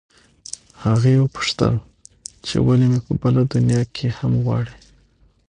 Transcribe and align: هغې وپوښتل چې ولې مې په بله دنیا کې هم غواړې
هغې 0.83 1.13
وپوښتل 1.23 1.73
چې 2.45 2.55
ولې 2.65 2.87
مې 2.91 2.99
په 3.05 3.13
بله 3.21 3.41
دنیا 3.53 3.81
کې 3.95 4.07
هم 4.17 4.31
غواړې 4.45 4.75